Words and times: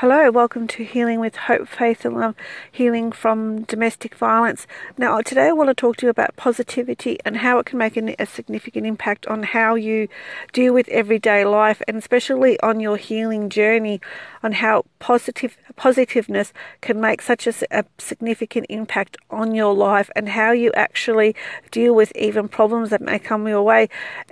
Hello, 0.00 0.30
welcome 0.30 0.68
to 0.68 0.84
Healing 0.84 1.18
with 1.18 1.34
Hope, 1.34 1.66
Faith 1.66 2.04
and 2.04 2.14
Love, 2.14 2.36
healing 2.70 3.10
from 3.10 3.62
domestic 3.62 4.14
violence. 4.14 4.64
Now, 4.96 5.20
today 5.22 5.48
I 5.48 5.52
want 5.52 5.70
to 5.70 5.74
talk 5.74 5.96
to 5.96 6.06
you 6.06 6.10
about 6.10 6.36
positivity 6.36 7.18
and 7.24 7.38
how 7.38 7.58
it 7.58 7.66
can 7.66 7.78
make 7.78 7.96
a 7.96 8.24
significant 8.24 8.86
impact 8.86 9.26
on 9.26 9.42
how 9.42 9.74
you 9.74 10.06
deal 10.52 10.72
with 10.72 10.88
everyday 10.90 11.44
life 11.44 11.82
and 11.88 11.96
especially 11.96 12.60
on 12.60 12.78
your 12.78 12.96
healing 12.96 13.50
journey, 13.50 14.00
on 14.40 14.52
how 14.52 14.84
positive 15.00 15.56
positiveness 15.74 16.52
can 16.80 17.00
make 17.00 17.20
such 17.20 17.48
a, 17.48 17.54
a 17.72 17.84
significant 17.98 18.66
impact 18.68 19.16
on 19.30 19.52
your 19.52 19.74
life 19.74 20.10
and 20.14 20.28
how 20.28 20.52
you 20.52 20.70
actually 20.74 21.34
deal 21.72 21.92
with 21.92 22.14
even 22.14 22.46
problems 22.46 22.90
that 22.90 23.00
may 23.00 23.18
come 23.18 23.48
your 23.48 23.64
way. 23.64 23.88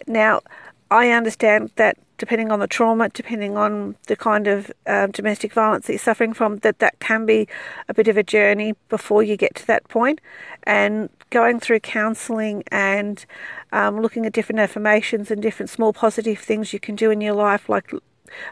Now, 0.07 0.43
I 0.91 1.11
understand 1.11 1.71
that 1.77 1.99
depending 2.19 2.51
on 2.51 2.61
the 2.61 2.67
trauma, 2.67 3.09
depending 3.09 3.57
on 3.57 3.97
the 4.07 4.17
kind 4.17 4.47
of 4.47 4.71
um, 4.87 5.11
domestic 5.11 5.53
violence 5.53 5.87
that 5.87 5.93
you're 5.93 5.99
suffering 5.99 6.33
from, 6.33 6.59
that 6.59 6.79
that 6.79 6.99
can 7.01 7.27
be 7.27 7.49
a 7.89 7.95
bit 7.95 8.09
of 8.09 8.17
a 8.17 8.23
journey 8.23 8.75
before 8.89 9.23
you 9.23 9.37
get 9.37 9.55
to 9.57 9.67
that 9.67 9.87
point. 9.89 10.21
And 10.63 11.11
going 11.31 11.61
through 11.61 11.81
counselling 11.81 12.63
and 12.71 13.25
um, 13.73 14.01
looking 14.01 14.25
at 14.27 14.33
different 14.33 14.61
affirmations 14.61 15.31
and 15.31 15.43
different 15.43 15.71
small 15.71 15.93
positive 15.93 16.39
things 16.39 16.73
you 16.73 16.81
can 16.81 16.95
do 16.95 17.11
in 17.11 17.21
your 17.21 17.35
life, 17.35 17.69
like 17.69 17.93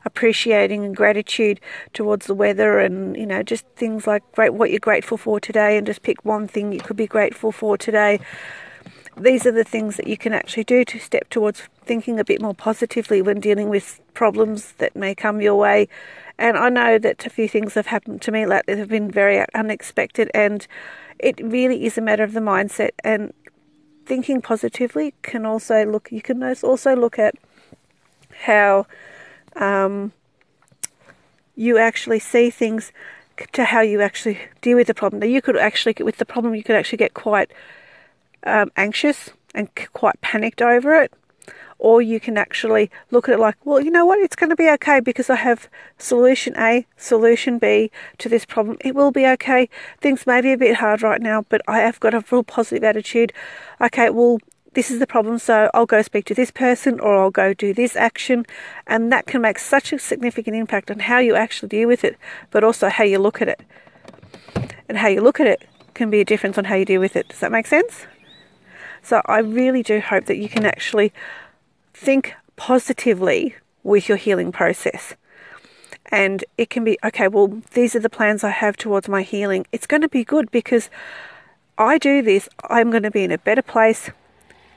appreciating 0.05 0.85
and 0.85 0.97
gratitude 0.97 1.61
towards 1.93 2.27
the 2.27 2.35
weather 2.35 2.79
and 2.79 3.17
you 3.17 3.27
know 3.27 3.43
just 3.43 3.67
things 3.75 4.07
like 4.07 4.23
great 4.33 4.55
what 4.55 4.71
you're 4.71 4.79
grateful 4.79 5.17
for 5.19 5.41
today 5.41 5.77
and 5.77 5.85
just 5.85 6.03
pick 6.03 6.25
one 6.25 6.47
thing 6.47 6.73
you 6.73 6.79
could 6.79 6.97
be 6.97 7.09
grateful 7.09 7.51
for 7.51 7.77
today 7.77 8.21
these 9.17 9.47
are 9.47 9.53
the 9.53 9.65
things 9.65 9.97
that 9.97 10.07
you 10.07 10.17
can 10.17 10.33
actually 10.33 10.65
do 10.65 10.85
to 10.85 10.99
step 10.99 11.29
towards 11.31 11.63
thinking 11.85 12.19
a 12.19 12.25
bit 12.25 12.41
more 12.41 12.55
positively 12.55 13.23
when 13.23 13.41
dealing 13.41 13.69
with 13.69 14.01
problems 14.15 14.73
that 14.79 14.97
may 14.97 15.15
come 15.15 15.41
your 15.41 15.55
way. 15.55 15.89
And 16.39 16.57
I 16.57 16.69
know 16.69 16.99
that 16.99 17.25
a 17.27 17.31
few 17.31 17.49
things 17.49 17.75
have 17.75 17.87
happened 17.87 18.23
to 18.23 18.33
me 18.33 18.45
lately 18.45 18.75
that 18.75 18.81
have 18.81 18.89
been 18.89 19.11
very 19.11 19.45
unexpected, 19.55 20.31
and 20.35 20.67
it 21.19 21.39
really 21.41 21.85
is 21.85 21.97
a 21.97 22.01
matter 22.01 22.25
of 22.25 22.33
the 22.33 22.41
mindset. 22.41 22.91
And 23.05 23.33
thinking 24.05 24.43
positively 24.43 25.15
can 25.23 25.47
also 25.47 25.85
look, 25.85 26.11
you 26.11 26.21
can 26.21 26.43
also 26.43 26.97
look 26.97 27.19
at 27.19 27.37
how 28.47 28.87
um, 29.57 30.13
you 31.55 31.79
actually 31.79 32.19
see 32.19 32.51
things 32.51 32.93
to 33.53 33.65
how 33.65 33.81
you 33.81 34.01
actually 34.01 34.39
deal 34.61 34.77
with 34.77 34.87
the 34.87 34.95
problem. 34.95 35.21
Now, 35.21 35.27
you 35.27 35.41
could 35.41 35.57
actually, 35.57 35.95
with 36.01 36.19
the 36.19 36.25
problem, 36.25 36.55
you 36.55 36.63
could 36.63 36.77
actually 36.77 36.99
get 36.99 37.15
quite 37.15 37.53
um, 38.45 38.71
anxious 38.77 39.31
and 39.55 39.69
quite 39.93 40.21
panicked 40.21 40.63
over 40.63 40.95
it. 40.95 41.13
Or 41.79 42.01
you 42.01 42.19
can 42.19 42.39
actually 42.39 42.91
look 43.11 43.29
at 43.29 43.35
it 43.35 43.41
like, 43.41 43.57
well, 43.65 43.81
you 43.81 43.91
know 43.91 44.07
what, 44.07 44.19
it's 44.21 44.37
going 44.37 44.51
to 44.51 44.57
be 44.57 44.71
okay 44.71 45.01
because 45.01 45.29
I 45.29 45.35
have 45.37 45.69
solution 45.99 46.55
A, 46.57 46.87
solution 46.97 47.59
B 47.59 47.91
to 48.19 48.29
this 48.29 48.47
problem. 48.47 48.79
It 48.81 48.95
will 48.95 49.11
be 49.11 49.27
okay. 49.27 49.69
Things 50.01 50.27
may 50.27 50.41
be 50.41 50.53
a 50.53 50.57
bit 50.57 50.77
hard 50.77 51.03
right 51.03 51.21
now, 51.21 51.45
but 51.49 51.61
I 51.69 51.81
have 51.81 52.01
got 52.01 52.15
a 52.15 52.25
real 52.31 52.43
positive 52.43 52.85
attitude. 52.85 53.33
Okay, 53.81 54.09
well, 54.09 54.39
this 54.73 54.91
is 54.91 54.99
the 54.99 55.07
problem, 55.07 55.39
so 55.39 55.71
I'll 55.75 55.87
go 55.87 56.01
speak 56.03 56.25
to 56.27 56.35
this 56.35 56.51
person 56.51 57.01
or 57.01 57.17
I'll 57.17 57.31
go 57.31 57.53
do 57.53 57.75
this 57.75 57.97
action. 57.97 58.47
And 58.87 59.13
that 59.13 59.27
can 59.27 59.43
make 59.43 59.59
such 59.59 59.93
a 59.93 59.99
significant 59.99 60.57
impact 60.57 60.91
on 60.91 61.01
how 61.01 61.19
you 61.19 61.35
actually 61.35 61.69
deal 61.69 61.89
with 61.89 62.05
it, 62.05 62.17
but 62.51 62.65
also 62.65 62.89
how 62.89 63.05
you 63.05 63.19
look 63.19 63.43
at 63.43 63.49
it. 63.49 63.61
And 64.89 64.99
how 64.99 65.09
you 65.09 65.21
look 65.21 65.41
at 65.41 65.47
it 65.47 65.67
can 65.93 66.09
be 66.09 66.21
a 66.21 66.25
difference 66.25 66.57
on 66.57 66.65
how 66.65 66.77
you 66.77 66.85
deal 66.85 67.01
with 67.01 67.17
it. 67.17 67.29
Does 67.29 67.41
that 67.41 67.53
make 67.53 67.67
sense? 67.67 68.07
So 69.05 69.21
I 69.27 69.39
really 69.39 69.83
do 69.83 70.01
hope 70.01 70.25
that 70.25 70.39
you 70.39 70.49
can 70.49 70.65
actually 70.65 71.13
think 71.93 72.35
positively 72.57 73.55
with 73.83 74.09
your 74.09 74.17
healing 74.17 74.51
process. 74.51 75.15
And 76.07 76.43
it 76.57 76.71
can 76.71 76.85
be, 76.85 76.99
okay, 77.05 77.29
well, 77.29 77.61
these 77.75 77.95
are 77.95 78.01
the 78.01 78.09
plans 78.09 78.43
I 78.43 78.51
have 78.51 78.79
towards 78.79 79.07
my 79.07 79.21
healing. 79.23 79.67
It's 79.73 79.87
going 79.87 80.01
to 80.01 80.09
be 80.09 80.25
good 80.25 80.51
because 80.51 80.89
I 81.77 81.99
do 81.99 82.23
this, 82.23 82.49
I'm 82.71 82.91
going 82.91 83.03
to 83.03 83.11
be 83.11 83.25
in 83.25 83.31
a 83.31 83.39
better 83.39 83.63
place 83.63 84.11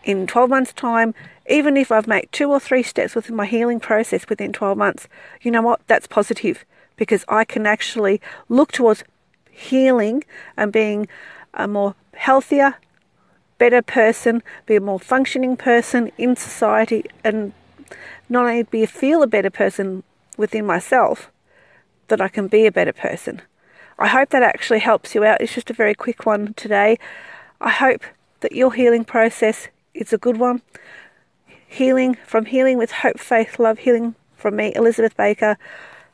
in 0.04 0.28
12 0.28 0.50
months' 0.50 0.74
time. 0.74 1.16
Even 1.50 1.78
if 1.78 1.90
I've 1.90 2.08
made 2.08 2.28
two 2.34 2.52
or 2.52 2.60
three 2.60 2.84
steps 2.84 3.16
within 3.16 3.36
my 3.36 3.46
healing 3.46 3.80
process 3.80 4.28
within 4.28 4.52
12 4.52 4.78
months, 4.78 5.08
you 5.42 5.52
know 5.52 5.62
what? 5.62 5.80
That's 5.88 6.08
positive 6.08 6.66
because 6.98 7.24
I 7.30 7.46
can 7.46 7.66
actually 7.66 8.20
look 8.50 8.74
towards 8.74 9.06
healing 9.50 10.26
and 10.58 10.74
being 10.74 11.08
a 11.54 11.68
more 11.68 11.96
healthier, 12.14 12.76
better 13.58 13.82
person, 13.82 14.44
be 14.66 14.76
a 14.76 14.82
more 14.82 15.00
functioning 15.00 15.58
person 15.58 16.12
in 16.18 16.36
society, 16.36 17.06
and 17.24 17.54
not 18.30 18.46
only 18.46 18.64
be 18.64 18.86
feel 18.86 19.24
a 19.24 19.28
better 19.28 19.50
person 19.50 20.04
within 20.38 20.66
myself, 20.66 21.32
that 22.08 22.22
I 22.22 22.28
can 22.28 22.48
be 22.48 22.66
a 22.66 22.72
better 22.72 22.94
person. 22.94 23.42
I 24.00 24.08
hope 24.08 24.30
that 24.30 24.44
actually 24.44 24.80
helps 24.80 25.16
you 25.16 25.24
out. 25.24 25.42
It's 25.42 25.56
just 25.56 25.70
a 25.70 25.74
very 25.74 25.96
quick 25.96 26.26
one 26.26 26.54
today. 26.54 26.98
I 27.60 27.72
hope 27.72 28.04
that 28.42 28.52
your 28.52 28.74
healing 28.74 29.04
process 29.04 29.70
is 29.94 30.14
a 30.14 30.18
good 30.18 30.38
one. 30.38 30.62
Healing 31.68 32.16
from 32.26 32.46
Healing 32.46 32.78
with 32.78 32.92
Hope, 32.92 33.20
Faith, 33.20 33.60
Love, 33.60 33.80
Healing 33.80 34.16
from 34.36 34.56
me, 34.56 34.72
Elizabeth 34.76 35.18
Baker. 35.18 35.58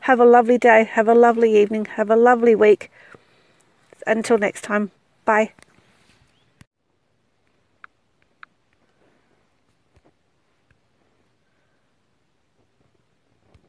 Have 0.01 0.19
a 0.19 0.25
lovely 0.25 0.57
day. 0.57 0.85
Have 0.85 1.07
a 1.07 1.13
lovely 1.13 1.61
evening. 1.61 1.85
Have 1.85 2.09
a 2.09 2.15
lovely 2.15 2.55
week. 2.55 2.89
Until 4.07 4.37
next 4.37 4.61
time. 4.61 4.91
Bye. 5.25 5.53